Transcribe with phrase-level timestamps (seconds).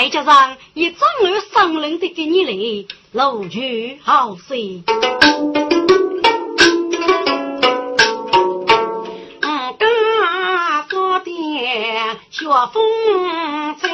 [0.00, 4.82] 再加上一张儿伤人的给你来，露去好水。
[9.42, 11.30] 嗯，刚说的
[12.30, 12.82] 学风
[13.78, 13.89] 筝，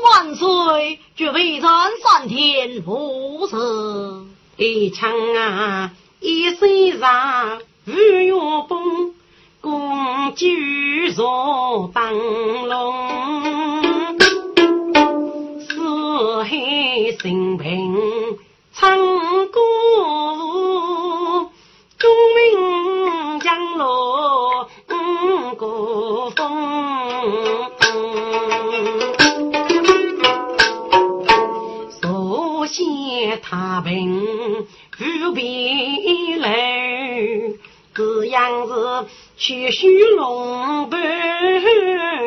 [0.00, 1.62] 万岁，却为人
[2.02, 3.56] 三天无事。
[4.56, 8.32] 一场啊，一身上五月
[8.68, 9.14] 崩，
[9.60, 10.46] 公主
[11.14, 12.94] 坐灯笼，
[15.60, 16.50] 四海
[17.20, 18.38] 升平
[18.72, 18.98] 唱
[19.48, 19.60] 歌
[20.40, 21.50] 舞，
[21.98, 26.42] 钟鸣江落五谷风。
[32.76, 34.66] 所写太平
[34.98, 36.46] 不必楼，
[37.94, 39.06] 这样是
[39.38, 41.00] 去虚龙盘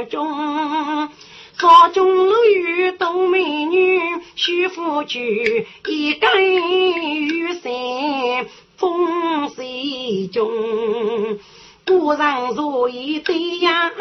[0.10, 1.08] 中。
[1.56, 4.00] 朝中楼宇多美女，
[4.36, 7.72] 许夫婿一干雨伞
[8.78, 10.50] 风水中。
[11.86, 13.92] 古人如意对呀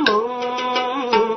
[0.00, 1.36] 梦。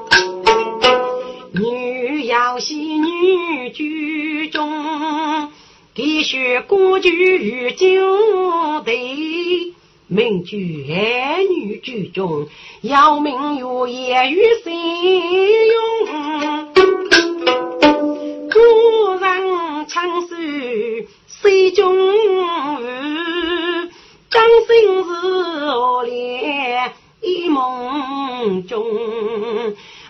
[1.52, 1.89] 女
[2.30, 5.50] 要戏女居中，
[5.96, 7.88] 必须歌剧与酒
[8.86, 9.74] 对。
[10.06, 12.48] 名剧爱女剧中，
[12.82, 16.68] 要名有言与谁用？
[18.52, 18.60] 古
[19.20, 20.28] 人唱首
[21.26, 21.98] 水中
[24.30, 25.10] 掌声是
[25.66, 28.86] 何恋一梦中。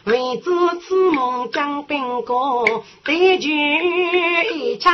[0.09, 0.49] 为知
[0.81, 2.65] 此梦将宾过，
[3.03, 3.51] 对句
[4.55, 4.91] 一场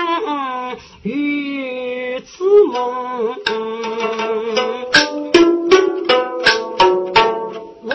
[1.03, 3.33] 与此梦。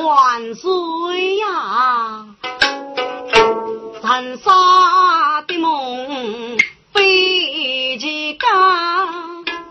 [0.03, 2.25] 万岁呀！
[4.01, 6.57] 残杀的梦
[6.95, 8.49] 飞起家，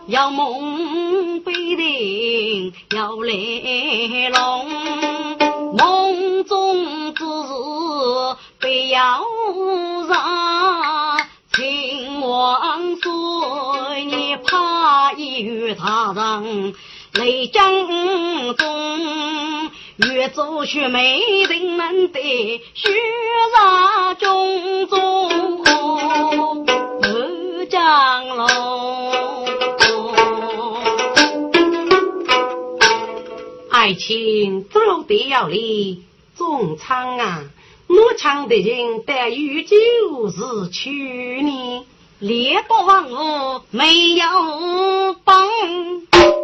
[0.05, 3.33] 要梦必定要来
[4.29, 4.67] 龙，
[5.75, 6.98] 梦中
[8.59, 9.21] 不要
[10.07, 11.19] 让。
[11.53, 16.73] 秦王说，你怕一与他人
[17.13, 17.65] 雷江
[18.55, 19.71] 中。
[19.97, 22.19] 越走雪梅，人们的
[22.73, 22.89] 雪
[23.53, 25.61] 染中中
[27.01, 29.47] 二江龙。
[33.69, 36.03] 爱情走得要离，
[36.37, 37.43] 中唱啊！
[37.89, 41.85] 我唱的人得与就是去呢。
[42.19, 44.25] 连不忘我没有
[45.23, 45.47] 帮，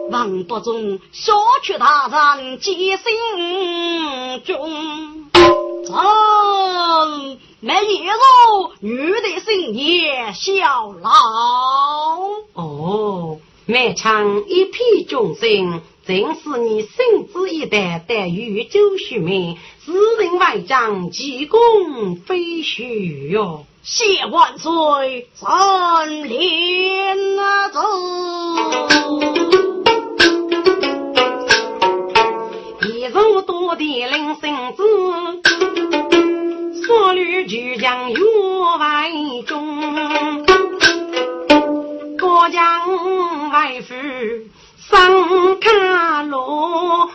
[0.09, 5.29] 王不忠说去大人皆心中。
[5.85, 5.95] 臣
[7.59, 11.11] 没一肉，女的心也小老。
[12.53, 23.65] 哦，满腔一片忠心，正是你圣旨一代，待遇周须眉，自人外将，济公非虚哟。
[23.81, 27.81] 谢万岁，真连啊走。
[32.83, 33.13] 一人
[33.47, 34.83] 多的领圣旨，
[36.85, 38.19] 所虑巨将越
[38.77, 39.09] 外
[39.47, 40.45] 中，
[42.15, 43.95] 高将外父
[44.89, 47.09] 上看罗，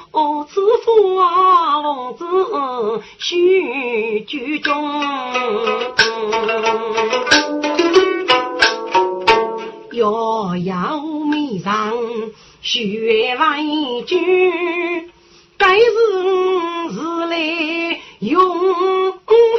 [0.48, 2.24] 此父王子
[3.18, 4.74] 须居中。
[9.92, 11.00] 遥遥
[11.30, 11.92] 迷上
[12.60, 13.62] 雪来
[14.06, 15.10] 句，
[15.56, 15.84] 该是
[16.90, 16.98] 日
[17.28, 18.38] 来永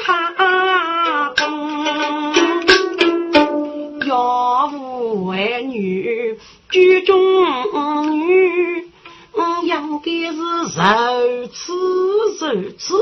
[0.05, 1.41] 哈东。
[4.07, 6.37] 要无儿女
[6.71, 7.21] 剧中
[8.09, 8.87] 女，
[9.63, 10.79] 应该是
[11.27, 11.73] 如此
[12.55, 12.95] 如此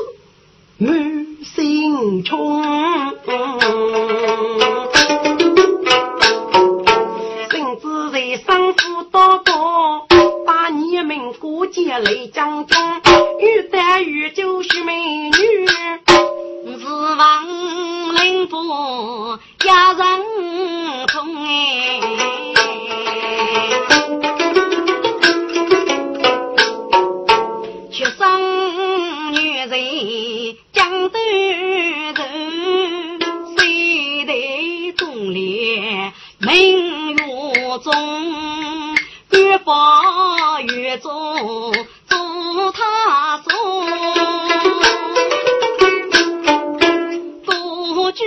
[0.80, 2.64] 满心冲。
[8.46, 10.08] 生父多多，
[10.72, 12.78] 你们过节来将军，
[13.40, 14.94] 欲待遇就是美
[15.30, 15.68] 女，
[16.78, 18.58] 是王令部
[19.58, 22.00] 家人中哎，
[27.92, 29.72] 却生女人
[30.72, 31.20] 江东
[32.14, 33.20] 人，
[33.58, 37.24] 谁得忠烈名月
[37.84, 38.89] 中。
[39.66, 41.12] 八月中，
[42.08, 43.52] 祝他送，
[47.46, 48.24] 多居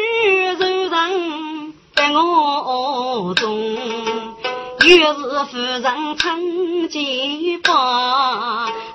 [0.59, 3.77] 柔人在我中，
[4.81, 7.73] 又是夫人称吉报，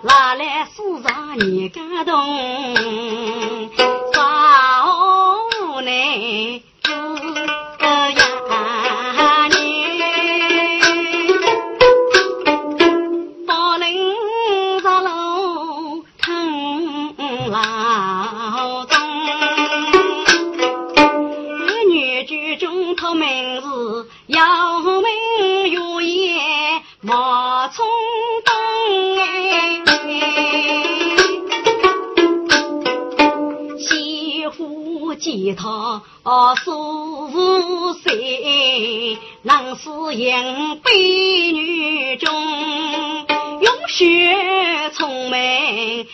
[0.03, 2.15] 拿来世上你感动，
[4.13, 6.63] 少内。
[36.57, 42.29] 苏武谁，能是英悲女中，
[43.61, 44.35] 用血
[44.93, 46.05] 充门，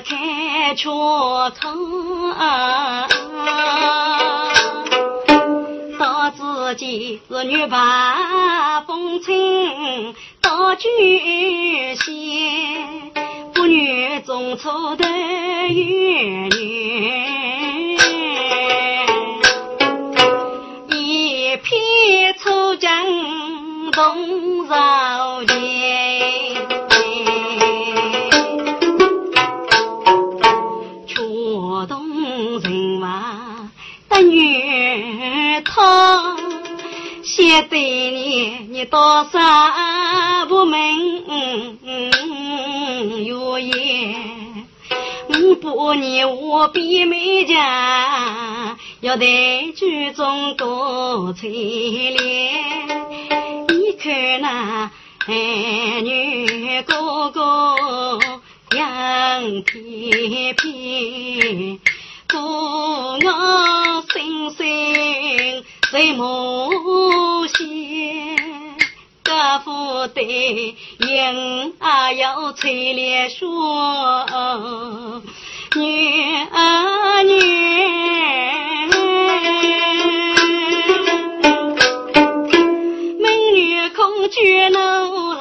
[0.00, 1.76] 开车窗，
[5.98, 10.88] 到自己是女把风尘到酒
[12.02, 13.12] 仙，
[13.54, 15.06] 妇女中出的
[15.68, 17.98] 月女，
[20.88, 22.90] 一片粗江
[23.92, 25.42] 东绕
[31.86, 31.98] 间。
[34.22, 36.36] 女他
[37.22, 41.24] 写对你，你多少不明
[43.24, 43.32] 月
[43.62, 44.66] 言，
[45.28, 49.24] 我不你我比美家，要在
[49.76, 52.18] 剧中多采莲。
[53.68, 54.90] 你看那
[55.26, 57.40] 儿女个个
[59.30, 61.78] 样翩翩。
[62.28, 62.38] 父
[63.24, 68.36] 我心心在母心，
[69.24, 74.26] 家父对应啊要催烈说，
[75.76, 77.30] 女儿女，
[83.20, 85.39] 美女空觉能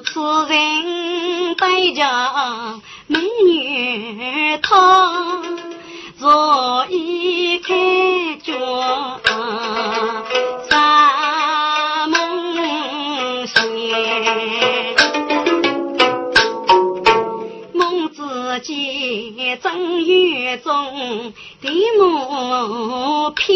[0.00, 5.42] 此人带着美女她，
[6.18, 7.74] 若一开
[8.42, 8.54] 脚。
[18.60, 23.46] 见正月中的木片，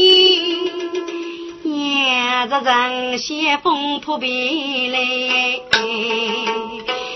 [1.83, 4.99] 沿着人些风扑鼻来，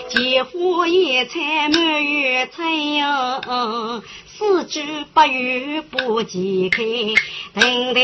[0.09, 4.83] 几乎一菜满月菜哟，四肢
[5.15, 6.83] 八月不解开，
[7.55, 8.01] 等待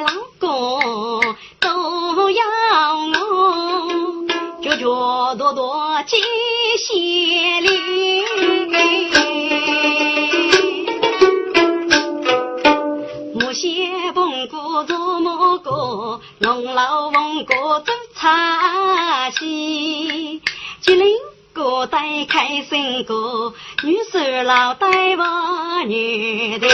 [0.00, 1.20] 老公
[1.60, 2.42] 都要
[2.96, 4.26] 我，
[4.62, 6.16] 脚脚跺跺接
[6.78, 7.01] 些
[19.42, 20.40] 茶戏，
[20.80, 21.16] 吉林
[21.52, 26.68] 哥带开心歌，女婿老带娃女的，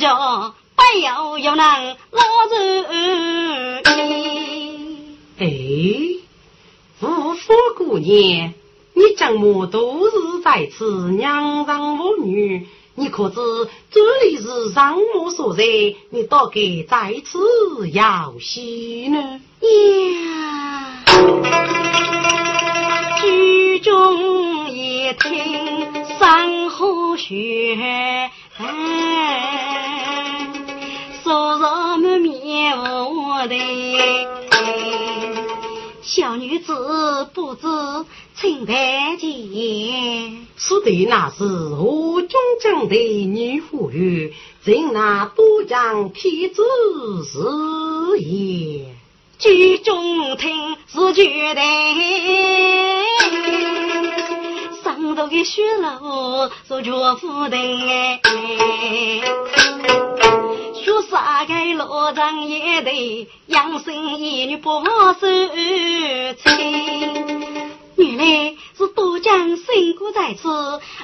[0.00, 3.82] 家不要有能老人。
[5.38, 5.46] 哎，
[6.98, 8.52] 夫妇姑娘，
[8.94, 12.66] 你怎么都是在此娘让我女？
[12.94, 13.36] 你可知
[13.90, 15.62] 这里是上母所在？
[16.10, 19.40] 你大概在此要息呢？
[19.60, 21.04] 呀！
[23.20, 28.30] 剧中一听山河雪，
[31.22, 31.62] 说什
[31.98, 33.54] 么面无的。
[36.02, 37.66] 小女子不知
[38.34, 46.62] 清白见，此地那是何中将的女妇女，正那都江天子
[47.24, 47.38] 是
[48.18, 48.86] 也。
[49.38, 51.62] 剧中听是绝对，
[54.90, 57.56] 上头的雪楼是绝夫的
[60.74, 66.34] 学啥个罗帐也得养生一女不受罪。
[67.96, 70.48] 原来是都江辛苦在此，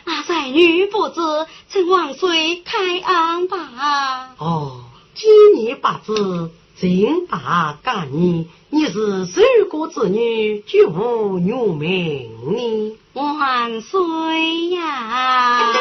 [0.04, 1.20] 阿三女不知，
[1.68, 4.34] 请王岁开安吧。
[4.38, 4.80] 哦，
[5.14, 12.96] 今年八字正大干年，你是谁国之女，绝无女名呢？
[13.16, 15.72] 万岁呀！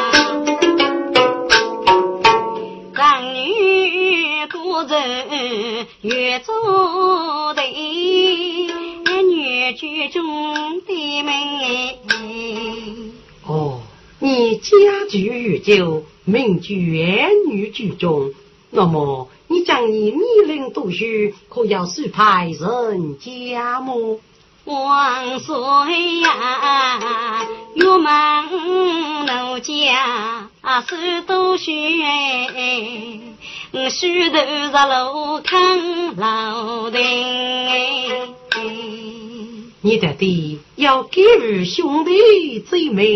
[2.94, 7.60] 长女孤人越做的，
[9.20, 11.34] 女居中的门。
[13.46, 13.82] 哦，
[14.18, 14.70] 你家
[15.10, 16.74] 居越久，名居
[17.46, 18.32] 女居中，
[18.70, 21.04] 那么你将你年龄读书，
[21.50, 24.20] 可要是派人家么？
[24.66, 27.46] 万岁呀！
[27.74, 28.10] 玉门
[29.24, 30.50] 奴家
[30.88, 31.72] 手多学，
[33.90, 34.38] 须头
[34.72, 37.00] 上路看老丁。
[39.82, 43.06] 你的爹要给予兄弟最美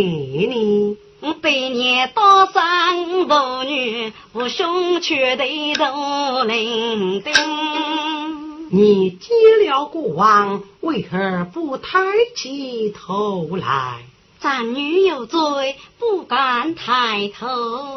[0.46, 0.96] 呢？
[1.42, 8.39] 百年刀山妇女，我兄却得都伶仃。
[8.72, 11.98] 你接了国王，为何不抬
[12.36, 14.04] 起头来？
[14.38, 17.48] 咱女有罪，不敢抬头；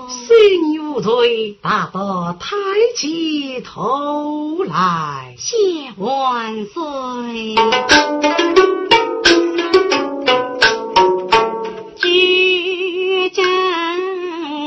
[0.09, 2.55] 虽你无罪，大得抬
[2.97, 5.57] 起头来，谢
[5.97, 7.55] 万岁。
[12.01, 13.45] 接枕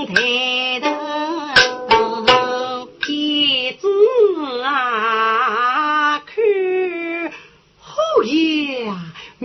[0.07, 0.56] 头。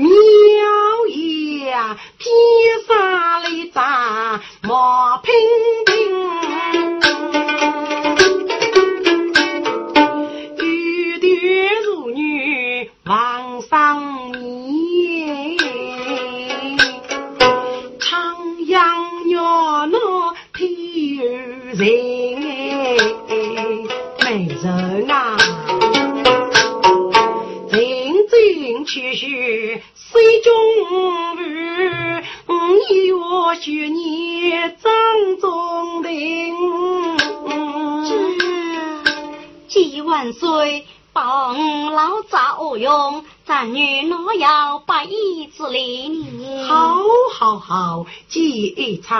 [0.01, 1.73] 苗爷
[2.17, 2.29] 披
[2.87, 6.00] 上了一张毛平。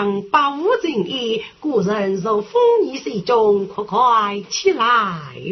[0.02, 4.88] 一场八五正义，故人若风雨水中，快快起来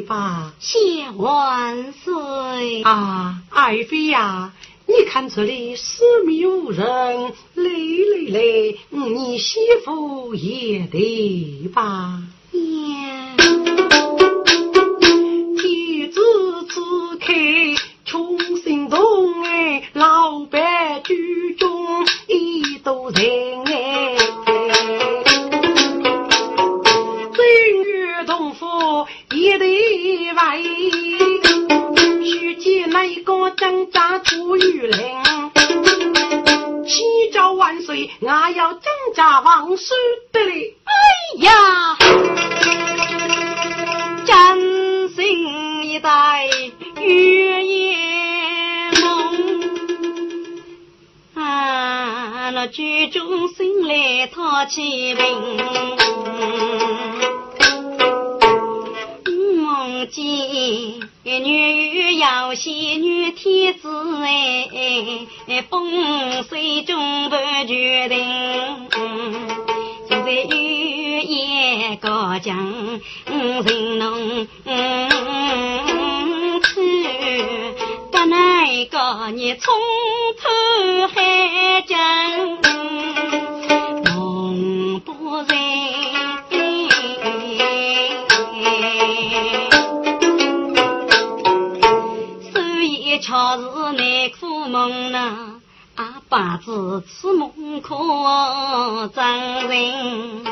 [0.08, 0.54] 吧。
[0.60, 0.80] 谢
[1.16, 4.52] 万岁啊，爱妃呀，
[4.88, 7.64] 你看这里四面无人，累
[8.06, 12.20] 累累，你媳妇也得吧。
[18.06, 21.70] 穷心动哎，老板居中
[22.28, 24.18] 一多人哎，
[29.32, 30.58] 一对外，
[32.24, 35.00] 须见那个张家出玉林，
[36.86, 38.84] 祈祷万岁，我要张
[39.16, 40.00] 家王孙
[40.32, 40.92] 的嘞，哎
[41.44, 41.98] 呀，
[44.26, 46.48] 真心一代。
[47.02, 47.96] 月夜
[49.02, 49.04] 梦，
[51.36, 55.58] 啊，那剧中醒来讨起名，
[59.80, 60.26] 梦见
[61.24, 63.88] 女要仙女天子
[65.48, 68.90] 哎，风水中不决定，
[70.10, 72.58] 现在月夜高讲
[73.64, 74.48] 人浓。
[78.30, 79.74] 那个你从
[96.70, 100.44] 啊，八字此梦可真人，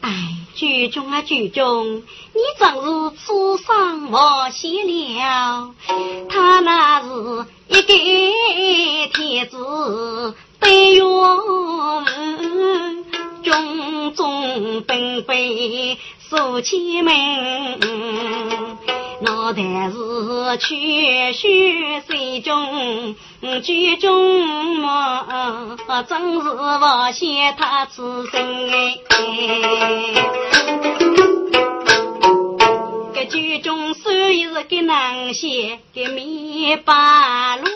[0.00, 0.28] 哎。
[0.54, 5.74] 剧中啊，剧中，你正是此生我写了，
[6.28, 7.08] 他那是
[7.68, 7.88] 一个
[9.12, 11.02] 天子，对月
[13.42, 17.12] 种种纷飞数千门。
[19.24, 19.96] 我但是
[20.58, 23.14] 曲须水中，
[23.62, 29.04] 剧中么真是不写他此生哎。
[33.14, 37.68] 这剧中虽是给难写给米八路，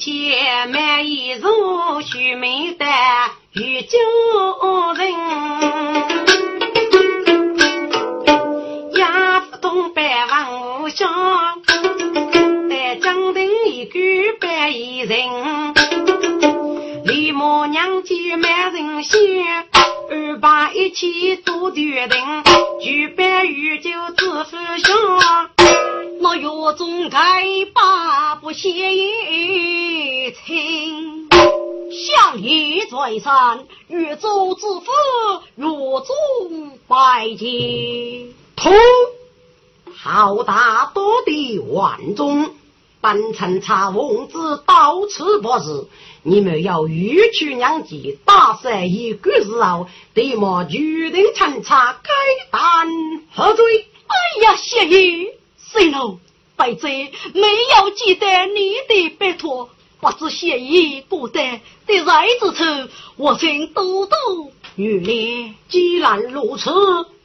[0.00, 2.86] 举几钱买一如须眉的
[3.52, 3.98] 与旧
[4.94, 5.12] 人，
[8.96, 11.06] 压不动百万无香，
[12.70, 15.18] 在江亭一句百一人，
[17.04, 19.20] 李母娘家满人仙。
[20.12, 22.18] 二八一起做决定，
[22.80, 24.29] 举杯御酒自负下。
[26.70, 27.18] 那月中该
[27.74, 31.28] 把不谢一情，
[31.90, 34.86] 相爷在山，越州之父
[35.56, 35.66] 越
[36.00, 38.32] 中拜见。
[38.54, 38.72] 通，
[39.96, 42.50] 好大多的万众。
[43.00, 45.88] 本城查王子到此不是，
[46.22, 52.12] 你们要欲去娘家，打算一个时候，对么决定参差该
[52.52, 52.86] 单
[53.34, 53.86] 何罪？
[54.06, 56.18] 哎呀，谢爷，谁喽？
[56.60, 61.40] 白贼没有记得你的拜托，不知谢意不得
[61.86, 64.14] 的来之处，我请多多
[64.76, 65.54] 原谅。
[65.70, 66.70] 既然如此。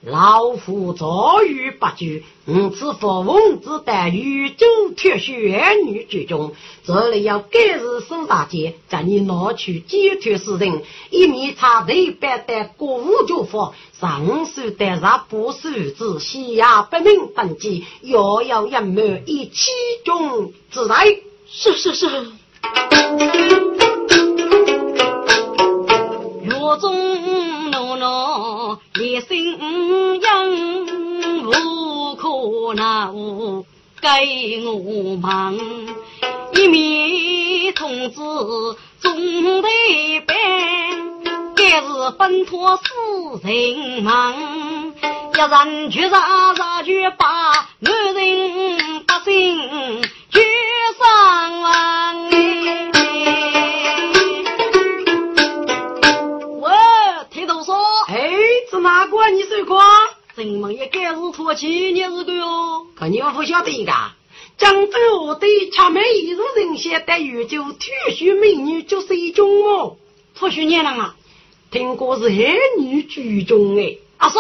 [0.06, 6.54] 老夫早已不惧，吾此富翁之待遇，就铁血女之中。
[6.86, 11.88] 这里要改日收大姐，叫你拿去解脱死人，一面插头
[12.20, 19.72] 白带过午就服，上手带上不手子，下不明登记，遥遥隐瞒以其
[20.04, 21.18] 中之来。
[21.48, 22.06] 是是是。
[26.44, 26.94] 月中
[29.00, 29.60] 一心
[30.22, 30.50] 养
[31.44, 33.10] 无可奈，
[34.02, 35.54] 给我忙
[36.54, 38.16] 一面通知
[39.00, 39.16] 总
[39.62, 40.36] 得办，
[41.56, 41.88] 该是
[42.18, 42.84] 奔土死
[43.44, 44.34] 人忙，
[45.34, 47.26] 一人绝杀，杀绝把
[47.82, 50.42] 万人百姓绝
[51.00, 51.76] 伤亡。
[59.32, 62.88] 绝人们也该是托起你是个哟。
[62.96, 63.92] 可你不晓得一个，
[64.58, 69.98] 江州我对恰美一日人先待遇就退休美女就是一种哦。
[70.36, 71.16] 退休年了啊？
[71.72, 73.98] 听过是海女居中哎。
[74.18, 74.40] 阿嫂，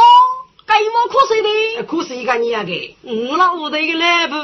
[0.65, 1.83] 该么可谁的？
[1.83, 2.71] 可是一个你那个，
[3.03, 4.35] 我那屋头的来不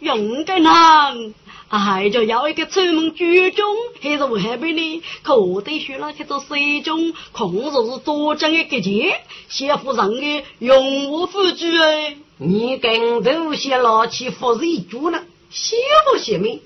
[0.00, 1.34] 用该难。
[1.68, 3.66] 哎，就要一个出门居中，
[4.00, 12.16] 还是我还被你可得学了去做水中，空着是多讲一个钱，媳妇让的用我付居哎。
[12.38, 15.20] 你跟头些老气服谁住呢？
[15.50, 15.76] 媳
[16.06, 16.60] 妇贤妹，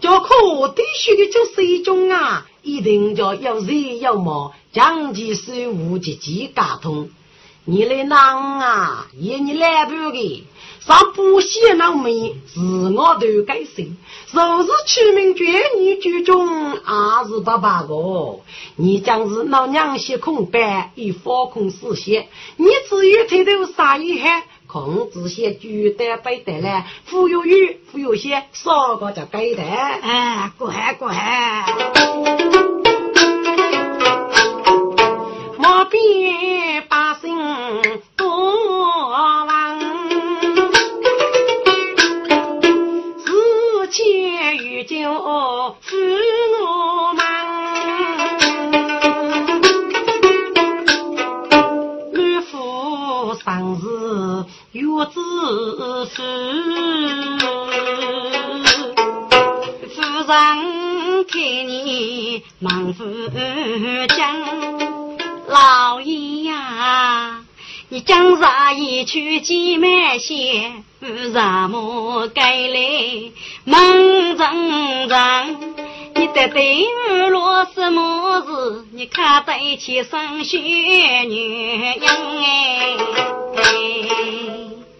[0.00, 7.10] 叫可得学的做水中啊，一定叫要热要毛，讲起水务节节嘎通。
[7.64, 10.44] 你来囊啊，也你来不的。
[10.88, 12.10] 上不写那门，
[12.46, 12.60] 是
[12.96, 13.98] 我都该信。
[14.32, 15.44] 若是取名绝
[15.78, 18.40] 女居中，还是爸爸个。
[18.76, 22.28] 你将是老娘些空白，以放空视线。
[22.56, 29.62] 你只有抬头杀一害，控制些举得背得来，忽悠语，忽悠些，少个就该的。
[29.62, 31.66] 哎，乖乖，
[35.58, 37.36] 莫变把心
[44.84, 45.88] 就是
[46.62, 47.20] 我们，
[52.12, 53.44] 满腹生
[53.80, 53.82] 事
[54.72, 55.14] 月子
[56.14, 56.16] 书，
[59.88, 60.34] 夫人
[61.26, 63.02] 看你忙不
[64.16, 64.16] 讲，
[65.48, 67.42] 老爷呀。
[67.90, 70.72] 你将啥一去几买些，
[71.32, 72.78] 什么该来
[73.64, 73.80] 忙
[74.36, 75.16] 阵阵？
[76.14, 78.84] 你得对我落什么事？
[78.92, 81.98] 你看得起生血女人
[82.44, 82.96] 哎！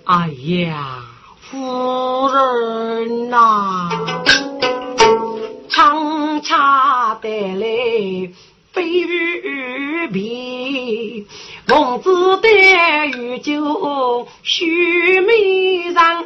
[0.04, 1.02] 哎呀，
[1.42, 3.90] 夫人呐，
[5.68, 8.30] 长恰得来
[8.72, 11.26] 飞雨边。
[11.68, 16.24] 孟子带玉酒须眉上，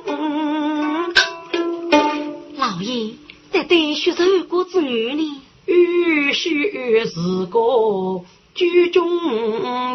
[2.56, 3.14] 老爷
[3.52, 5.42] 这对学受过子女呢。
[5.66, 8.22] 玉须是个
[8.54, 9.04] 居中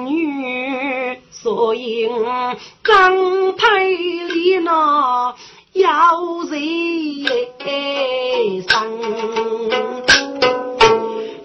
[0.06, 2.10] 女，所以
[2.84, 5.34] 张太里那
[5.72, 6.60] 要人
[8.68, 8.76] 生。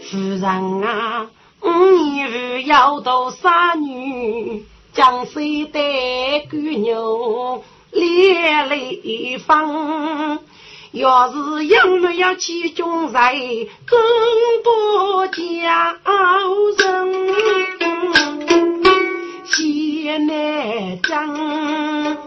[0.01, 1.31] 夫人啊。
[1.65, 10.39] 你日要到三女，江水带姑牛连累放。
[10.91, 13.35] 要是有没有其中在，
[13.87, 13.99] 更
[14.63, 15.97] 不叫
[16.79, 16.91] 人
[19.45, 22.19] 先来争。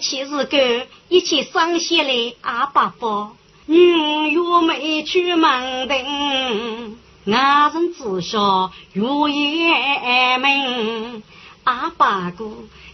[0.00, 3.32] 其实个一起生下来阿爸爸，
[3.64, 11.22] 女又没去门庭，外人知晓月夜门。
[11.64, 12.50] 阿爸哥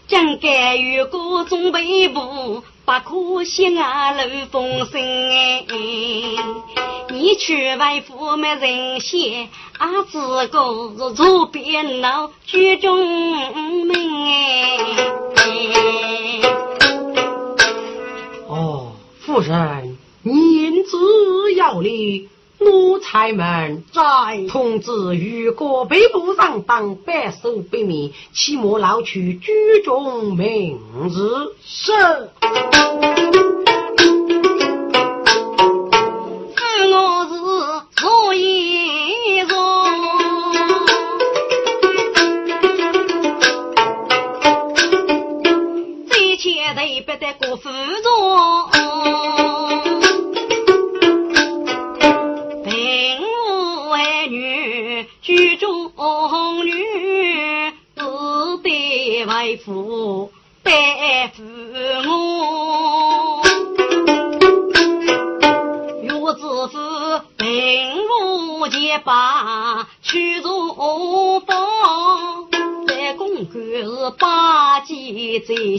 [0.06, 5.00] 将该与各种背部，不可惜啊漏风声
[5.30, 5.66] 哎。
[7.10, 9.48] 你去外父没人嫌，
[9.78, 13.96] 阿自个是左边闹居中门
[15.36, 16.63] 哎。
[19.26, 24.02] 夫人，言之有理，奴才们在。
[24.50, 31.56] 同志如果被捕上当百受百面，岂莫劳取居中名字？
[31.64, 31.92] 是。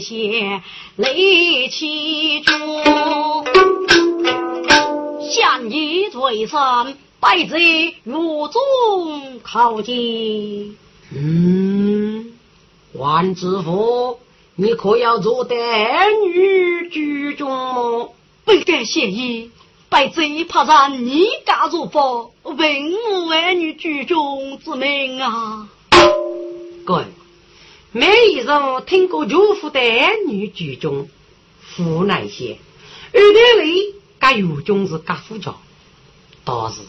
[0.00, 0.62] 先
[0.96, 2.82] 雷起中，
[5.30, 7.58] 相爷最上拜在
[8.04, 8.60] 如中
[9.42, 10.76] 靠近，
[11.12, 12.32] 嗯。
[12.94, 14.18] 万知府，
[14.54, 15.54] 你可要做待
[16.24, 18.14] 女居中？
[18.44, 19.50] 不敢谢意，
[19.90, 25.68] 百贼怕让你家入佛，问我儿女居中之命啊！
[26.86, 27.04] 各位，
[27.98, 31.08] 每一人听过岳父的儿女举中，
[31.62, 32.58] 父那些，
[33.14, 35.56] 二代里该有中是家父教，
[36.44, 36.82] 倒是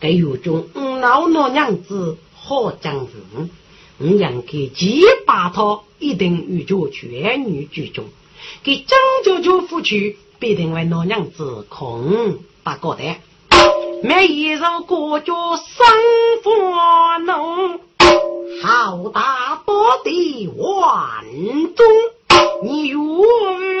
[0.00, 0.66] 该有中
[1.02, 3.50] 老老娘子好将人，
[3.98, 8.06] 我应该几把他一定与就去儿女举中，
[8.62, 10.16] 给张九九夫去。
[10.38, 13.02] 必定为老娘子空不过的，
[14.04, 15.86] 每一日过着生
[16.44, 17.80] 活浓，
[18.62, 19.56] 好大
[19.88, 21.24] 多的万
[21.74, 21.86] 中，
[22.62, 23.24] 你若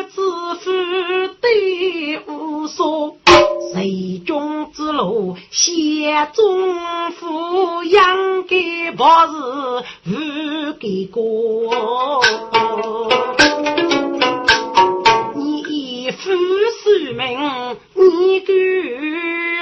[0.04, 0.70] 自负
[1.42, 3.18] 的无所，
[3.74, 12.24] 水中之路险中富，养给不是无给过。
[15.34, 16.30] 你夫
[16.82, 18.54] 是名，你个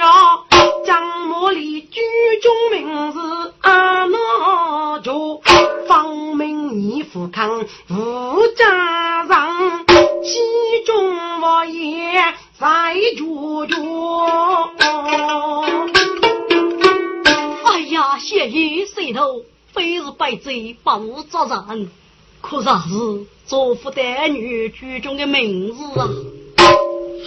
[0.01, 0.45] 啊，
[0.85, 1.99] 张某里居
[2.41, 3.19] 中名字
[3.59, 4.26] 阿那着，方明
[6.77, 9.83] 你富康无家上，
[10.21, 12.21] 其中我也
[12.59, 13.75] 在住着。
[17.65, 21.89] 哎呀，谢爷谁头非是白贼把我抓人，
[22.41, 26.07] 可啥是做福的女居中的名字啊？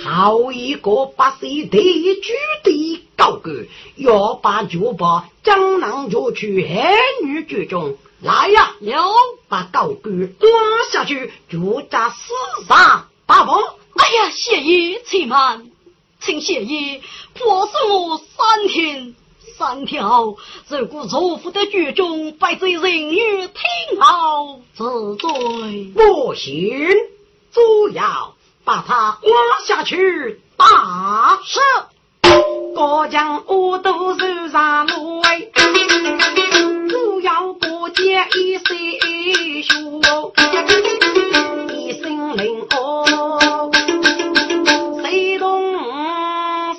[0.05, 2.33] 好一个八岁地主
[2.63, 8.75] 的高官，要把酒把江南就去儿女之中来呀！
[8.81, 9.13] 要
[9.49, 12.33] 把高官拉下去，就在死
[12.69, 13.59] 上打包。
[13.97, 15.71] 哎呀，谢爷，且慢，
[16.21, 17.03] 请谢爷
[17.35, 19.15] 破释我三天
[19.57, 20.37] 三条。
[20.69, 25.93] 如果错付的剧中，败罪人女听候自罪。
[25.95, 26.89] 不行，
[27.53, 28.35] 主要。
[28.63, 31.59] 把他拉下去打死，
[32.75, 35.23] 过江我都是上路
[38.01, 38.77] 哎，只要过江一岁
[39.63, 39.71] 学，
[41.75, 43.71] 一声令哦，
[45.03, 45.51] 谁动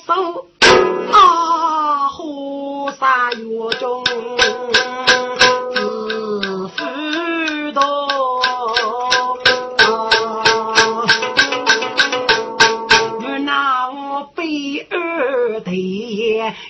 [0.06, 0.46] 手
[1.12, 2.08] 啊？
[2.10, 4.04] 火杀月中。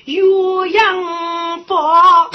[0.06, 0.22] 岳
[0.72, 2.30] 阳宝，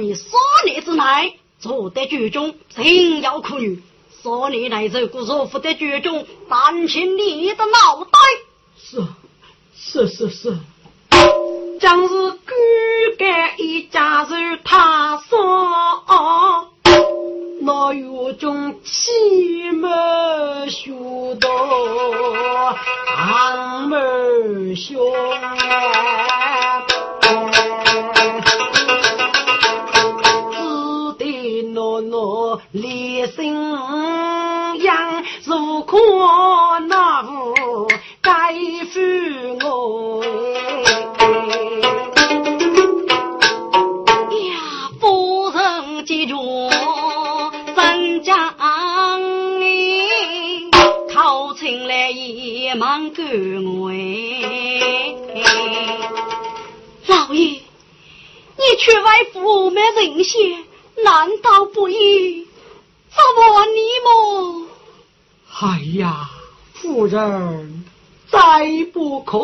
[0.00, 0.24] 你少
[0.64, 3.82] 年之内坐在剧中，情要可女。
[4.22, 8.18] 少年来这故若不得剧中，担起你的脑袋。
[8.78, 9.04] 是，
[9.76, 10.56] 是是是。
[11.78, 12.38] 将是骨
[13.18, 16.68] 干一家人，他说，
[17.62, 20.92] 那有种气门学
[21.40, 22.76] 道，
[23.16, 24.98] 堂门兄，
[33.28, 33.72] 心
[34.82, 35.96] 养，如可
[36.88, 37.88] 那无
[38.20, 38.54] 该
[38.92, 39.00] 负
[39.66, 40.24] 我。
[51.62, 53.24] 也忙赶
[53.64, 53.90] 我
[57.06, 57.60] 老爷，
[58.56, 60.64] 你却为父没人先，
[61.04, 62.46] 难道不义？
[63.36, 64.08] 怎么你么？
[65.60, 65.64] 哎
[65.98, 66.30] 呀，
[66.74, 67.84] 夫人，
[68.30, 68.38] 再
[68.92, 69.38] 不可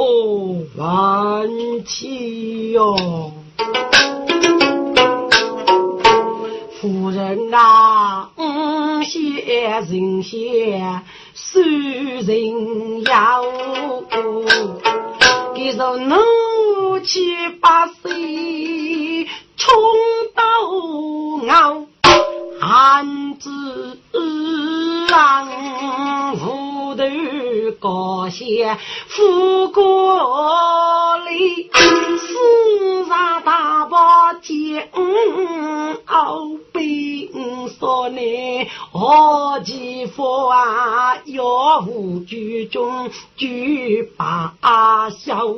[0.77, 1.49] 万
[1.85, 3.33] 起哟！
[6.81, 9.21] 夫人啊，嗯，些
[9.89, 11.03] 人些。
[11.35, 13.45] 受人要，
[15.55, 19.75] 给着怒气八岁冲
[20.35, 20.43] 到
[21.55, 21.87] 熬，
[22.61, 23.99] 汉子
[25.09, 25.49] 郎
[26.35, 27.05] 无头
[27.79, 28.77] 高些
[29.09, 34.89] 富国里，世上大把钱
[36.07, 36.39] 熬
[36.73, 38.21] 兵说呢，
[38.93, 41.19] 何其福啊！
[41.27, 44.55] 要无居中举把
[45.11, 45.55] 笑，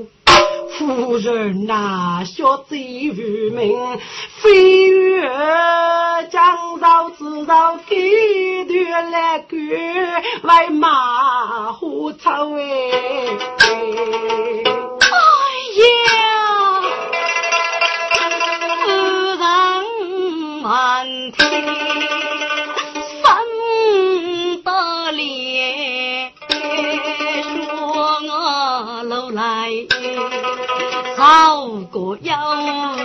[0.68, 3.98] 夫人呐，小贼无名，
[4.42, 5.22] 飞越
[6.30, 9.58] 江上知道给段来干，
[10.42, 12.60] 为马虎草哎！
[13.58, 13.76] 哎
[15.78, 16.37] 呀！
[32.16, 32.96] 要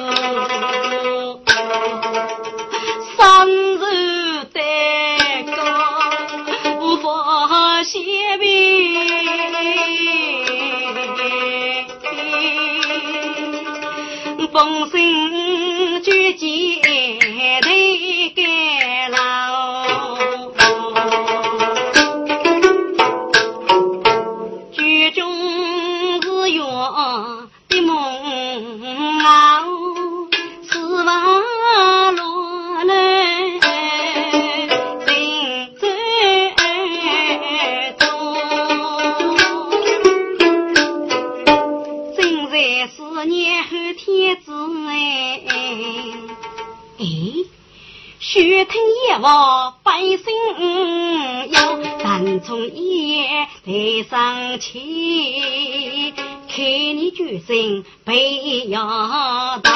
[54.03, 59.71] 台上起，看你决心被压倒。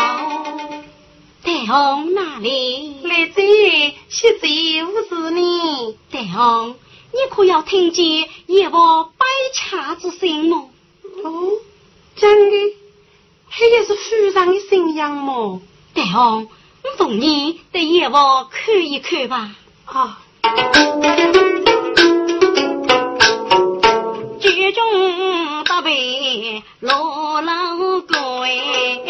[1.44, 3.96] 戴红哪里来这？
[4.10, 4.48] 现在
[4.86, 5.98] 无是你。
[6.12, 6.76] 戴红，
[7.12, 10.70] 你可要听见夜话百恰之声么？
[11.24, 11.52] 哦，
[12.18, 12.58] 真的，
[13.58, 15.62] 这也是夫人的信仰么？
[15.94, 16.50] 戴红。
[16.84, 19.56] 我送你的夜卧看一看吧。
[19.86, 20.20] 啊，
[24.68, 24.84] 剧中
[25.64, 29.02] 搭配罗老鬼，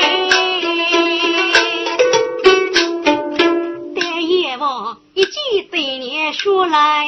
[3.95, 7.07] 待夜卧一记对联说来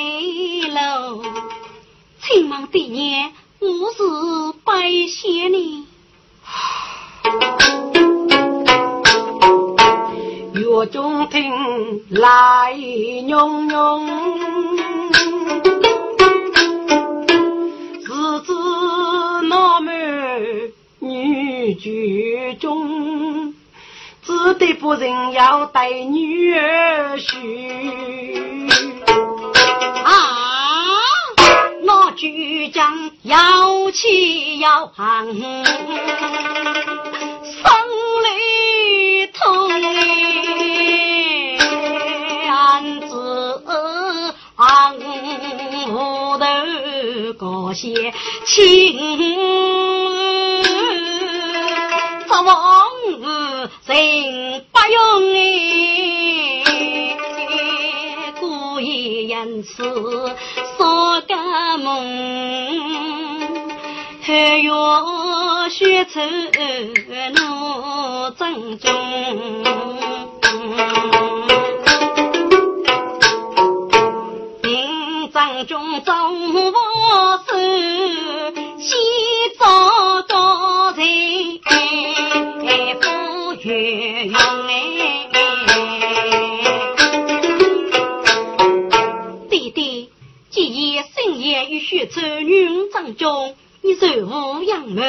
[0.74, 1.22] 喽。
[2.24, 4.02] 请忙对联，我是
[4.64, 5.86] 拜谢你。
[10.56, 12.74] 月中听来
[13.28, 14.00] 妞妞，
[15.84, 15.99] 日
[18.50, 18.56] 子
[19.44, 19.92] 那么
[20.98, 23.54] 女居中，
[24.24, 27.38] 只得不人要带女儿婿。
[30.04, 30.12] 啊，
[31.84, 35.68] 那局长要气要行，生
[38.24, 39.86] 里痛我
[44.58, 45.29] 头
[47.38, 48.14] 高些
[48.46, 48.98] 情，
[52.28, 52.88] 这往
[53.86, 54.98] 事人不用
[55.36, 56.64] 哎，
[58.40, 59.84] 故意因此
[60.78, 61.36] 少个
[61.78, 61.88] 梦，
[64.22, 64.28] 还
[64.64, 66.20] 要学出
[67.42, 68.32] 我
[75.32, 75.80] 正中。
[75.80, 77.54] 中走我手，
[78.80, 78.98] 先
[79.60, 81.04] 找到财
[83.00, 84.34] 富月用
[84.68, 84.72] 哎。
[89.50, 90.10] 弟弟，
[90.50, 95.02] 既然深夜与血仇女人当中，你受无养母，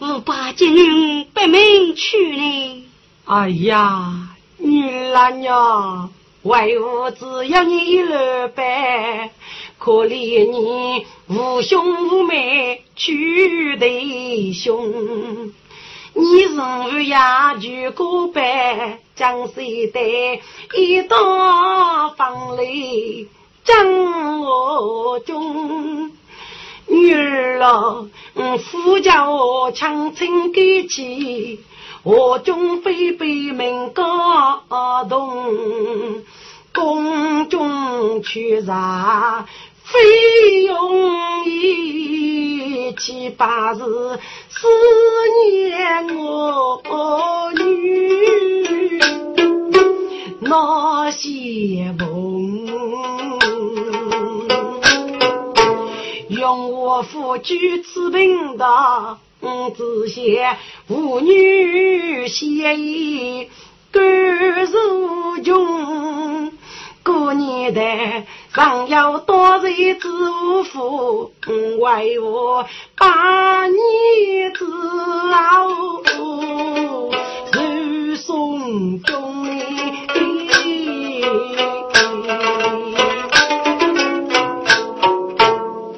[0.00, 2.84] 无把这女不命去呢？
[3.24, 6.08] 哎呀，女儿呀，
[6.46, 8.14] 为何只要你一路
[8.54, 9.30] 白？
[9.78, 15.52] 可怜你无兄无妹娶弟兄，
[16.14, 17.16] 你日夜
[17.60, 20.40] 就过百，江水的
[20.74, 23.26] 一道风雷
[23.64, 26.12] 将我中。
[26.88, 28.06] 女儿啊，
[28.70, 31.58] 夫家我强撑给起，
[32.06, 34.62] 我中非被门高
[35.08, 36.22] 动，
[36.72, 39.44] 宫中去啥？
[39.82, 43.78] 非用一七八日
[44.48, 44.68] 思
[45.50, 46.80] 念我
[47.56, 49.00] 女
[50.42, 52.68] 那些梦，
[56.28, 59.18] 用我夫君此病的
[59.76, 63.48] 只写妇女协议
[63.90, 66.52] 甘如穷。
[67.02, 67.80] 过年的
[68.52, 71.32] 尚有多日子无福，
[71.78, 72.66] 为我
[72.96, 73.76] 把你
[74.54, 74.66] 子
[75.30, 75.68] 老
[76.04, 76.40] 受
[78.16, 79.46] 送终。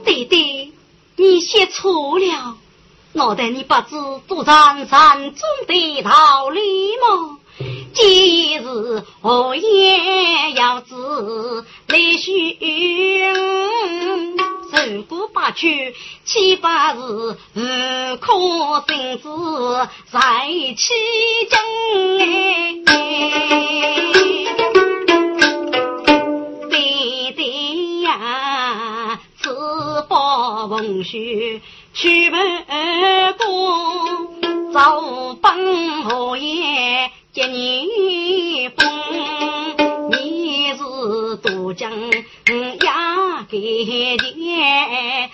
[0.04, 0.74] 弟弟，
[1.16, 2.56] 你写错了，
[3.18, 3.96] 我待你不知
[4.28, 6.60] 做山山中的道理
[6.98, 7.36] 吗？
[7.92, 12.56] 今日何言要子来寻？
[14.94, 15.92] 如果不去，
[16.24, 17.60] 岂不是无
[18.18, 20.46] 可生子在
[20.76, 20.94] 其
[21.50, 21.58] 中？
[26.70, 31.60] 对对呀，此报逢许
[32.00, 32.36] 去不
[33.44, 34.32] 过，
[34.72, 38.88] 早本何言接你风？
[40.12, 40.78] 你是
[41.42, 45.28] 多将呀给的，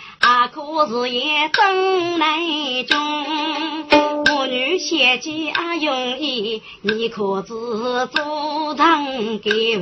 [0.48, 2.38] 可是也真难
[2.86, 2.96] 中。
[4.36, 7.54] 我女贤妻阿容易，你可知
[8.12, 9.78] 做长给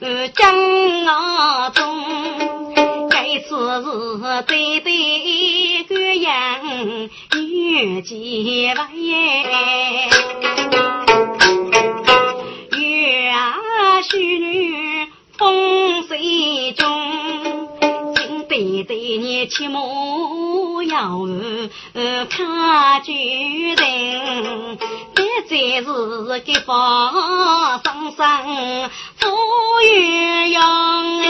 [0.00, 1.84] 我将啊中？
[3.10, 6.60] 这次是对对个样，
[7.34, 10.10] 女结了耶，
[12.78, 13.54] 月啊
[14.02, 17.17] 虚女风水中。
[18.58, 21.20] 对对，你切莫要
[22.28, 23.12] 看决
[23.76, 24.76] 定，
[25.14, 29.28] 别再是给发生生富
[29.80, 30.60] 鸳鸯
[31.20, 31.22] 哎。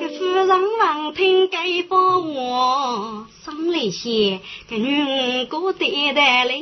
[0.00, 6.54] 这夫人闻听该发话，心里些个女哥对待来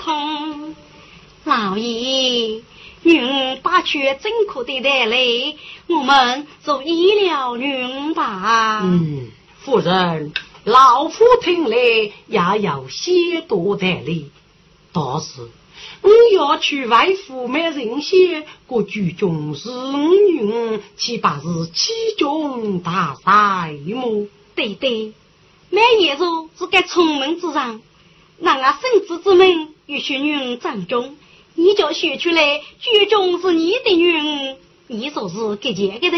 [0.00, 0.74] 痛，
[1.44, 2.60] 老爷。
[3.04, 5.16] 女把却真可的带来，
[5.88, 8.80] 我们做医疗女吧。
[8.84, 9.28] 嗯，
[9.60, 10.32] 夫人，
[10.64, 14.22] 老夫听来也有些多带来，
[14.92, 15.42] 但是
[16.02, 24.28] 我要去外府买人些，个剧中是女，岂不是其中大赛么？
[24.54, 25.12] 对对，
[25.70, 27.80] 买野肉是该出门之上，
[28.38, 31.16] 那俺孙子之门与许女掌中。
[31.54, 34.56] 你叫学出来，剧中是你的女儿，
[34.88, 36.16] 你说是给钱给头，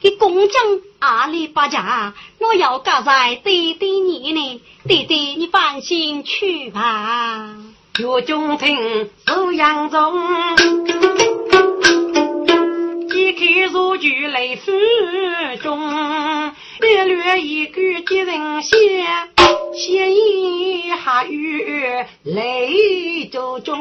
[0.00, 7.56] 给工匠阿里巴家，我要嫁在弟弟你呢，弟弟你放心去吧。
[7.98, 10.14] 岳中听收阳中，
[13.14, 14.72] 一口如菊泪腹
[15.62, 18.74] 中，略略一句几人写。
[19.74, 23.78] 写一下雨泪周中，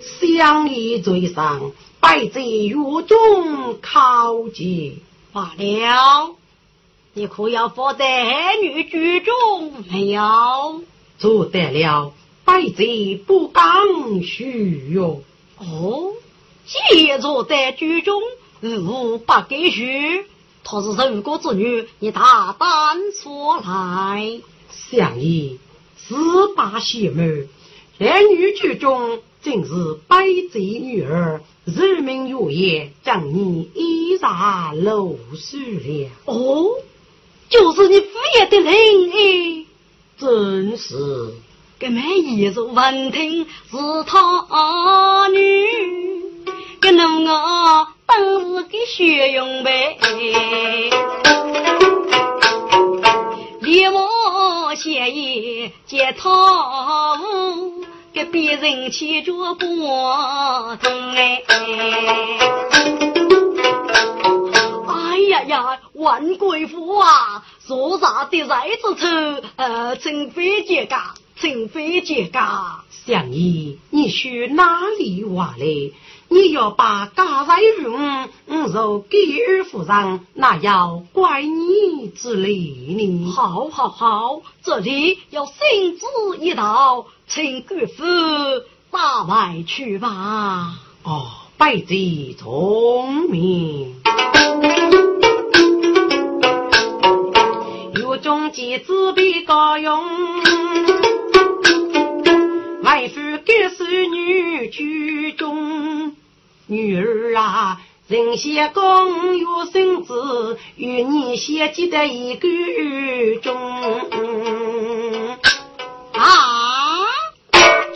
[0.00, 2.74] 相依嘴上摆在狱
[3.06, 5.02] 中考级
[5.32, 6.34] 罢了。
[7.12, 10.82] 你可要放在女居中没有？
[11.18, 12.12] 做得了，
[12.44, 12.84] 摆在
[13.26, 15.22] 不刚许哟。
[15.58, 16.12] 哦，
[16.66, 18.20] 既坐在居中，
[18.62, 20.26] 无不给许。
[20.64, 24.40] 他是人国之女，你大胆说来。
[24.70, 25.58] 相爷，
[25.96, 26.14] 十
[26.56, 27.46] 八贤妹，
[27.98, 36.10] 男女剧中正是百贼女儿，人民月夜将你一杀露水了。
[36.24, 36.64] 哦，
[37.48, 38.06] 就是你敷
[38.36, 38.74] 衍的人
[39.12, 39.66] 哎，
[40.18, 41.34] 真是。
[41.78, 45.66] 这满一是闻听是他女，
[46.80, 47.88] 跟侬我。
[48.06, 49.98] 当时给学用呗，
[53.60, 61.42] 立马协议解套路，给别人去做不通哎。
[64.86, 69.06] 哎呀呀，万贵妇啊，说啥的来之处，
[69.56, 72.82] 呃，真非结家，真非结家。
[73.06, 75.92] 相爷，你去哪里话嘞？
[76.28, 78.28] 你要把家财用，
[78.72, 83.30] 若给二夫人，那要怪你之类呢。
[83.30, 86.04] 好，好，好，这里要心知
[86.40, 88.04] 一道，请贵妇
[88.90, 90.74] 打外去吧。
[91.04, 93.94] 哦，百贼聪明，
[97.94, 100.02] 有中计自比高用，
[102.94, 103.14] 外父
[103.44, 106.14] 给是女居中。
[106.68, 112.48] 女儿啊，人先公有生子，与你先记得一个
[113.40, 113.56] 中
[116.12, 117.04] 啊。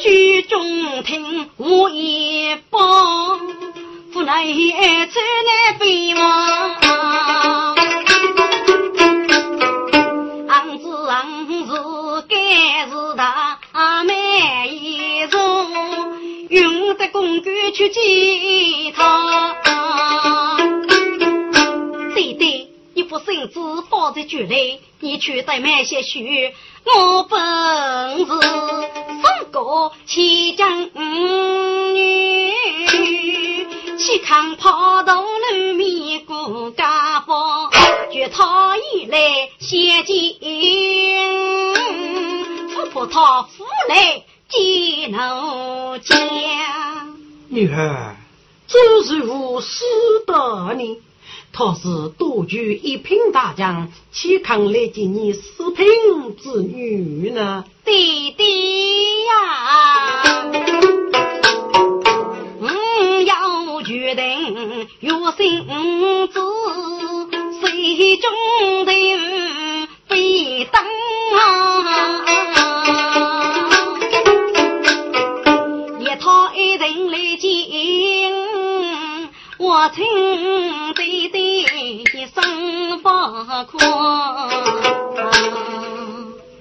[0.01, 3.39] 居中听我一帮，
[4.13, 6.75] 不来出来飞望。
[10.49, 12.97] 俺子俺子该是
[13.79, 14.13] 大美
[14.71, 15.39] 一种。
[16.51, 19.55] 用得工具去接他，
[22.13, 26.19] 对对，你不身子放在局里，你去得买些书。
[26.87, 27.39] 我本
[28.19, 28.27] 是
[29.23, 30.83] 三个七将
[31.95, 32.53] 女，
[33.97, 37.71] 去看跑道路面过家坊，
[38.11, 39.19] 觉他一来
[39.61, 40.17] 先见，
[42.87, 46.17] 不怕他夫来见奴家。
[47.49, 48.17] 女儿，
[48.67, 49.85] 这是无私
[50.27, 51.01] 的你。
[51.53, 55.87] 他是多举一品大将，岂肯来见你四品
[56.37, 57.65] 之女呢？
[57.85, 60.35] 弟弟呀，
[62.61, 62.69] 我
[63.23, 65.67] 要决定有心
[66.29, 66.41] 子，
[67.61, 68.31] 谁中
[68.85, 68.93] 的
[79.99, 80.05] 我
[83.67, 83.79] 亲。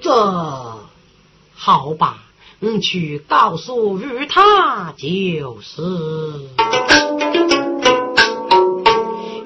[0.01, 0.11] 这
[1.55, 2.17] 好吧，
[2.59, 5.81] 你去告诉于他就是。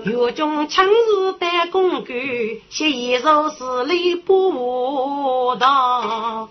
[0.04, 6.50] 岳中强日带公举，写一首诗里不道。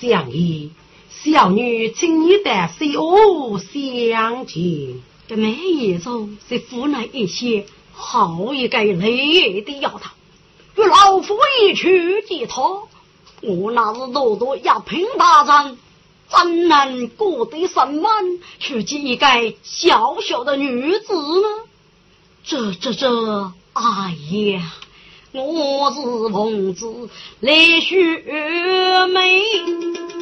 [0.00, 0.70] 相爷，
[1.08, 5.02] 小女请你带水哦相见。
[5.30, 7.64] 这每一首是湖南一些。
[7.92, 10.00] 好一个累的丫头，
[10.74, 12.60] 与老夫一去见他，
[13.40, 15.78] 我那是多多一品大人，
[16.28, 18.08] 怎能过得什么
[18.58, 19.26] 去见一个
[19.62, 21.48] 小小的女子呢？
[22.42, 24.16] 这这这，哎
[24.52, 24.72] 呀，
[25.32, 26.86] 我是奉旨
[27.38, 29.44] 来学美，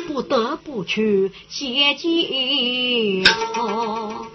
[0.07, 4.27] 不得不去谢见他。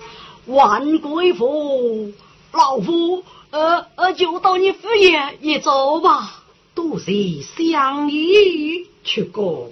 [0.48, 2.12] 万贵妇。
[2.52, 6.44] 老夫，呃呃，就到你府院一走吧。
[6.76, 9.72] 多谢相爷去过。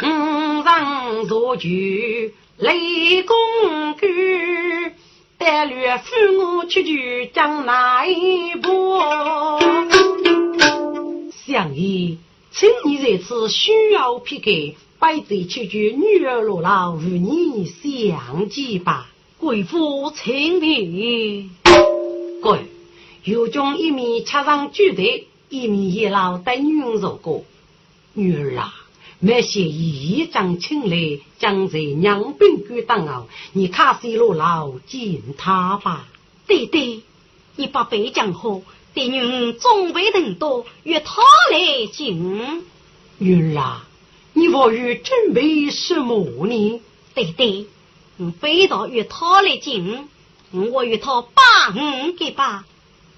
[0.00, 3.36] 五上坐举雷公
[3.98, 4.92] 举，
[5.36, 8.98] 带略父我去去将哪一步？
[11.46, 12.16] 相爷，
[12.50, 19.08] 请你这次需要批改，摆在去去女儿落老与你相见吧。
[19.38, 21.50] 贵妇请便。
[22.42, 22.66] 贵，
[23.24, 27.44] 有中一面插上酒台，一面一老带女人入过。
[28.14, 28.74] 女儿啊，
[29.20, 36.08] 没些一张请来，将在娘兵官当后，你卡西落老见他吧。
[36.48, 37.02] 对对，
[37.56, 38.60] 你把背讲好，
[38.94, 41.22] 对女儿准备等多，约他
[41.52, 42.64] 来敬。
[43.18, 43.87] 女儿啊，
[44.38, 46.80] 你我欲准备什么呢？
[47.12, 47.66] 对对。
[48.18, 50.08] 我非到与他来敬，
[50.52, 51.42] 我与他把
[51.74, 52.64] 五给把。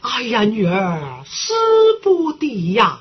[0.01, 1.53] 哎呀，女儿，死
[2.03, 3.01] 不得呀！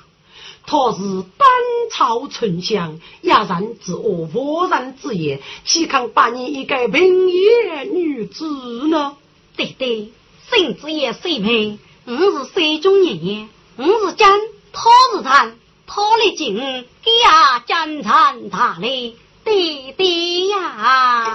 [0.66, 1.00] 他是
[1.38, 1.48] 当
[1.92, 8.46] 朝丞相，亚人之恶，无人之言，岂肯把你一个平野女子
[8.88, 9.16] 呢？
[9.56, 10.12] 对对，
[10.50, 11.80] 甚至也谁配？
[12.06, 13.48] 我是山中爷爷，
[13.78, 14.40] 我是将，
[14.74, 15.56] 他是残，他
[15.90, 16.56] 来敬，
[17.04, 19.18] 给呀江山大礼。
[19.44, 21.34] 弟弟呀，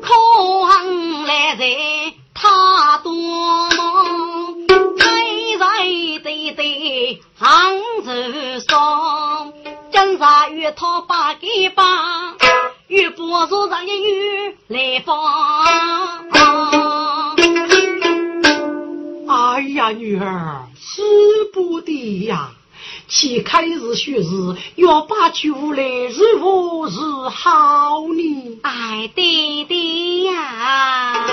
[0.00, 0.14] 可
[0.64, 3.12] 恨来人他多
[3.70, 4.06] 忙，
[4.96, 5.04] 在
[5.58, 5.66] 在
[6.22, 9.52] 对对杭州上，
[9.90, 10.20] 今日
[10.52, 12.34] 与他把给把，
[12.86, 16.85] 与不是让一女来访。
[19.28, 21.02] 哎呀，女儿，是
[21.52, 22.50] 不得呀！
[23.08, 26.98] 其开日学日，要把酒来如何是
[27.30, 28.58] 好呢？
[28.62, 31.26] 哎，爹爹呀，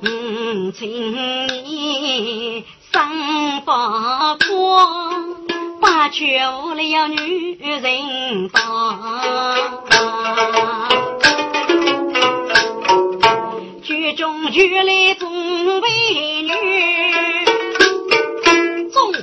[0.00, 1.12] 嗯，请
[1.48, 5.36] 你生发光，
[5.80, 6.24] 把酒
[6.76, 8.60] 来要女人放，
[13.84, 15.30] 剧中剧来众
[15.82, 16.52] 美女。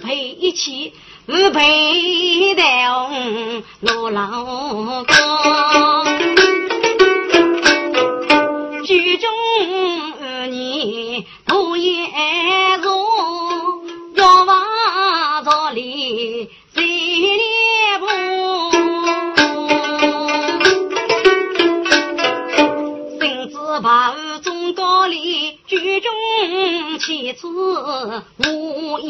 [0.04, 0.94] 陪一起，
[1.28, 3.10] 我陪到
[3.82, 4.44] 我老
[5.04, 5.51] 公。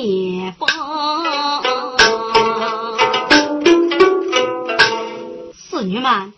[0.01, 0.67] 无言放，
[5.53, 6.33] 侍女们，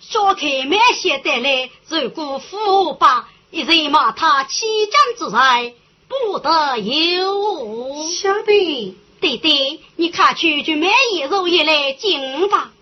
[0.00, 5.74] 小开满些带来，如果腐败，一人骂他欺将之才，
[6.08, 8.10] 不得有误。
[8.10, 12.72] 晓得，弟弟，你看去就买一肉一来进吧。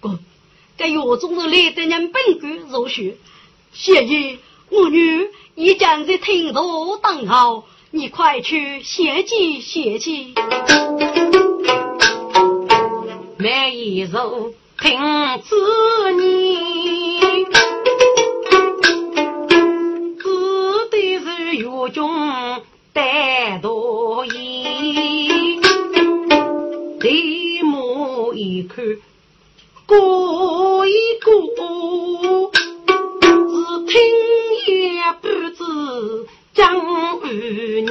[0.00, 0.18] 哥，
[0.76, 3.16] 该药中是来的人本官入学，
[3.72, 10.32] 谢爷，我女已将在听头等候，你快去谢祭谢祭。
[13.36, 14.96] 买一肉听
[15.42, 15.56] 子
[16.16, 17.44] 你，
[20.16, 20.28] 只
[20.90, 22.62] 得是狱中
[22.92, 25.60] 带多疑，
[27.00, 28.84] 对目一看。
[29.86, 30.92] 过一
[31.24, 34.00] 过，只听
[34.68, 35.64] 也不知
[36.60, 36.76] 将
[37.24, 37.90] 余年。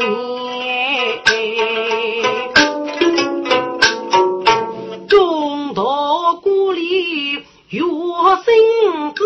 [5.08, 7.42] 中道故里
[7.72, 7.88] 有
[8.46, 9.24] 生子，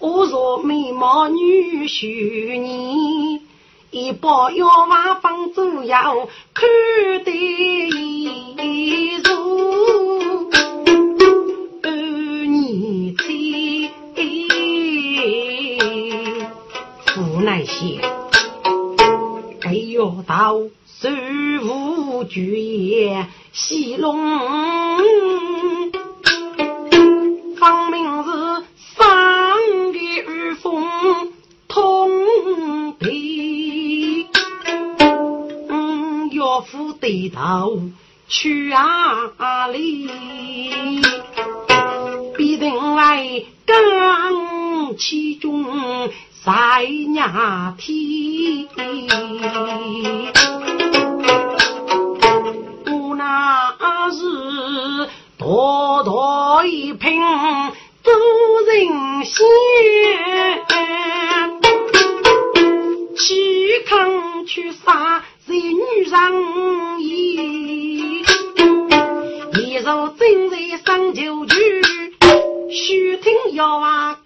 [0.00, 3.42] 我若美貌女婿你，
[3.92, 6.68] 一包药丸放左右，看
[7.24, 9.30] 得一如。
[17.44, 18.00] 乃些，
[19.60, 21.08] 该要到手
[21.62, 24.18] 无巨业戏龙，
[27.56, 28.30] 方明是
[28.76, 29.56] 三
[29.92, 31.32] 个二风
[31.66, 34.26] 通地，
[35.68, 37.80] 嗯，岳父对头
[38.28, 40.08] 去哪里？
[42.36, 46.10] 必定来刚其中。
[46.50, 48.66] 在 nhà thi
[52.84, 53.76] 不那
[54.10, 55.06] 日
[55.38, 57.22] 多多一品
[58.02, 58.10] 走
[58.66, 59.46] 人仙，
[63.16, 66.32] 去看去杀人女上
[67.00, 68.24] 衣，
[69.54, 71.54] 一手正在上九曲，
[72.72, 74.18] 须听要啊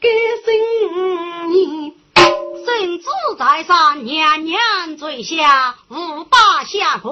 [3.36, 4.56] 在上，年年
[4.96, 7.10] 醉下，无把下跪。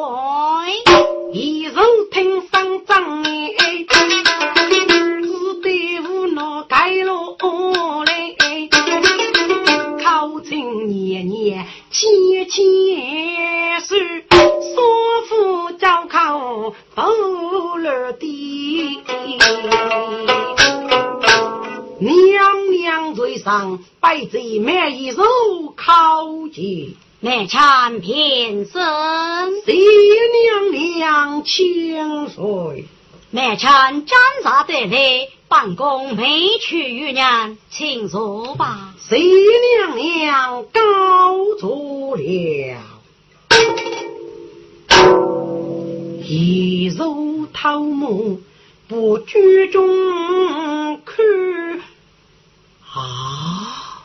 [1.32, 1.74] 一人
[2.12, 3.56] 听上张脸，
[3.88, 7.36] 只得无奈盖落
[8.04, 8.36] 来。
[10.04, 12.10] 口称年年千
[12.48, 17.02] 千岁，说服招考不
[17.78, 19.02] 落地。
[22.02, 25.22] 娘娘嘴上摆着满一手
[25.76, 28.82] 烤鸡，难产偏生。
[29.64, 32.86] 谢娘娘请岁，
[33.30, 38.94] 难产张茶得来，办公没去与娘，请坐吧。
[38.98, 42.80] 谢娘娘高坐了，
[46.26, 48.40] 一手桃木
[48.88, 51.24] 不居中看。
[52.94, 54.02] 啊！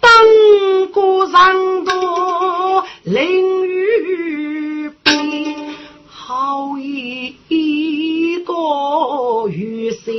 [0.00, 5.76] 当过上多淋雨边，
[6.08, 10.10] 好一个玉色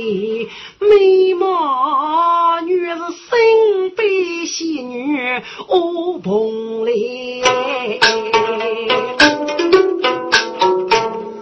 [0.78, 5.18] 美貌女是身背仙女
[5.66, 7.42] 哦蓬嘞。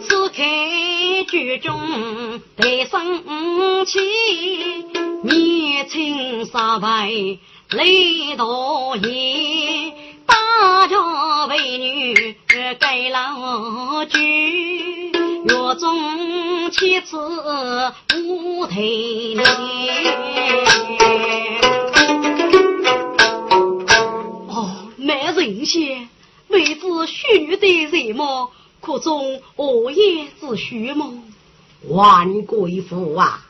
[0.01, 0.43] 此刻
[1.31, 1.79] 剧中
[2.57, 4.01] 得生气。
[5.23, 7.11] 年轻杀白
[7.71, 8.74] 泪多
[16.95, 17.17] 中妻子
[18.23, 19.45] 无头脸。
[24.49, 26.07] 哦，难人些，
[26.49, 28.51] 妹子虚女的人么？
[28.81, 31.13] 可中我也之虚吗？
[31.89, 33.47] 万贵妇啊！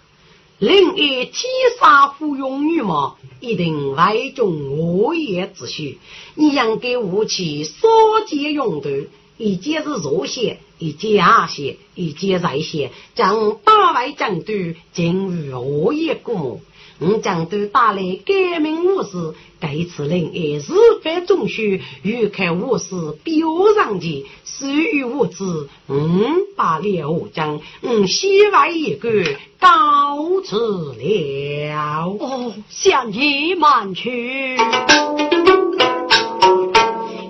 [0.58, 1.34] 另一天
[1.78, 5.98] 杀服用女貌，一定外中恶业之需。
[6.36, 7.88] 你养给武器少
[8.26, 8.88] 见用途，
[9.36, 16.60] 一件是弱些，一件下些，一件在些，将八外将队进入恶业谷。
[17.00, 20.72] 我将都带来改名武士，该次令也是
[21.02, 22.94] 非中须，欲看武士
[23.24, 23.34] 表
[23.74, 29.10] 上去，属于我子，嗯，把猎物将，嗯，西外一个
[29.58, 32.16] 告辞了。
[32.20, 34.56] 哦，向你慢去，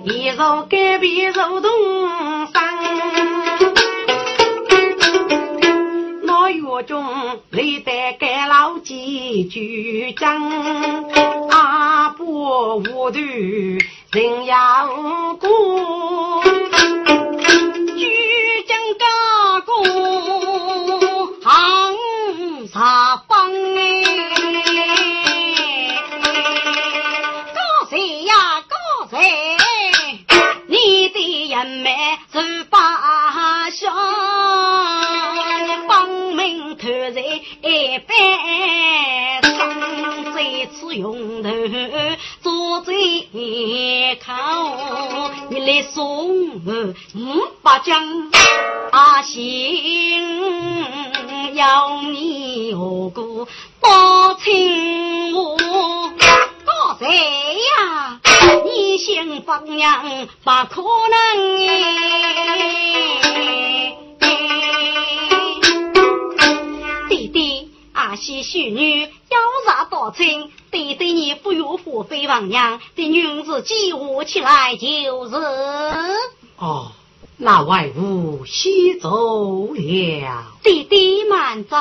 [0.03, 1.71] 一手改变手动
[2.53, 2.74] 山，
[6.45, 7.03] 我月中
[7.49, 8.77] 雷得盖老。
[8.77, 10.47] 几句讲，
[11.49, 13.19] 阿伯无头
[14.11, 15.24] 人要
[45.95, 48.29] 送我五百将，
[48.91, 49.41] 阿信
[51.55, 53.47] 要你何故
[53.79, 55.55] 报亲我？
[56.65, 58.19] 高谁呀？
[58.65, 63.95] 你想放娘不可能哎！
[67.07, 70.51] 弟弟，阿西许女要啥多情？
[70.71, 72.81] 弟弟你不用花费王娘，
[73.55, 75.35] 子记我起来就是。
[76.57, 76.91] 哦，
[77.37, 80.43] 那外屋先走了。
[80.63, 81.75] 弟弟慢走。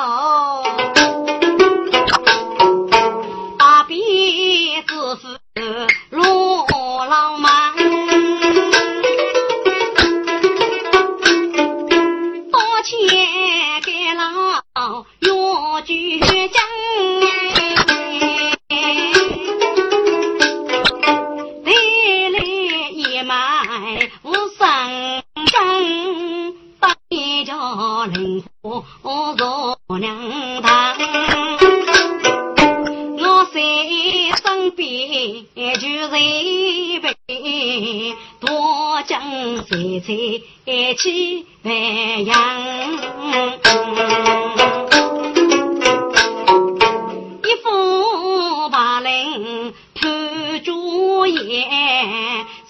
[51.24, 51.66] 竹叶，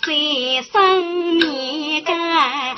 [0.00, 2.73] 三生米盖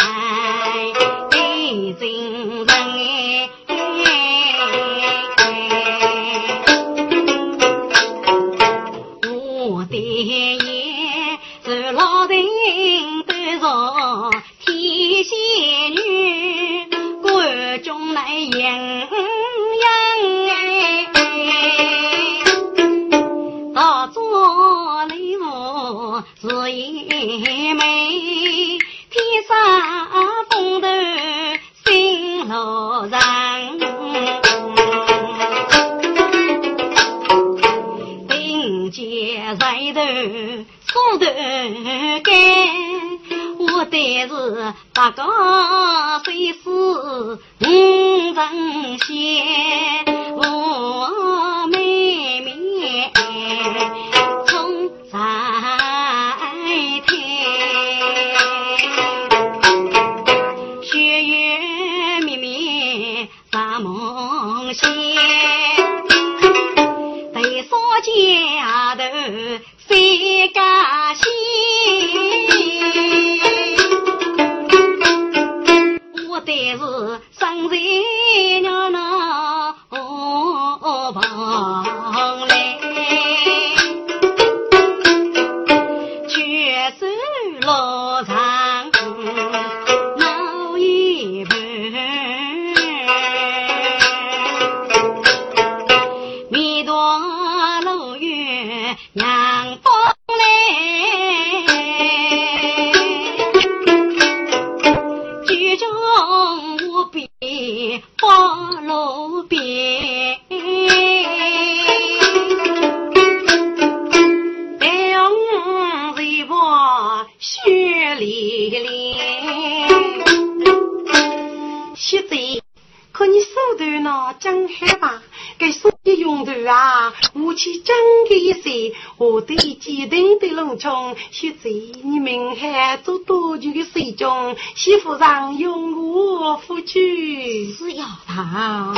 [129.19, 131.71] 我对坚定的农村，现在
[132.03, 138.93] 你们还做多久的水中，媳妇上用我夫君是要他。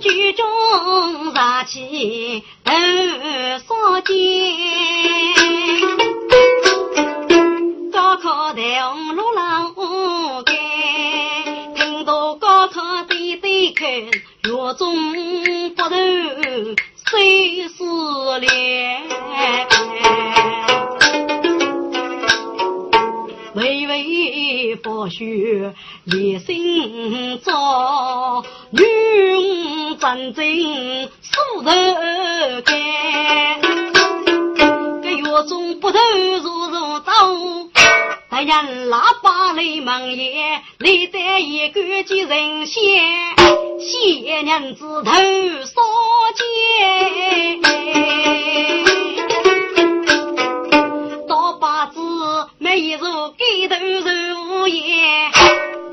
[0.00, 2.72] 举中杀气头
[3.66, 4.16] 所见，
[7.92, 9.74] 高考台红路浪
[10.44, 10.54] 干，
[11.74, 15.12] 听到高考对对看，月中
[15.74, 15.90] 不头
[17.18, 19.00] 谁思恋？
[23.54, 25.72] 微微不许
[26.04, 28.84] 一心做，女
[29.98, 30.44] 真正
[31.22, 31.70] 素头
[32.66, 32.78] 干，
[35.00, 35.98] 个月中不头
[36.42, 37.10] 如如走。
[38.36, 43.02] 太阳喇叭来门也，来在一个几人先，
[43.80, 45.10] 谢娘子头
[45.64, 45.80] 烧
[46.36, 47.62] 尖，
[51.26, 51.98] 大把子
[52.58, 55.32] 没一入盖头入眼，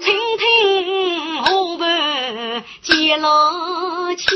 [0.01, 4.27] 听听后边接了钱。